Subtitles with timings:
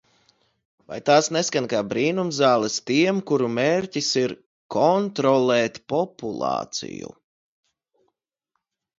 [0.91, 4.33] Vai tās neskan kā brīnumzāles tiem, kuru mērķis ir
[4.77, 7.13] kontrolēt populāciju?